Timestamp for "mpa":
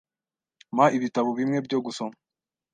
0.73-0.85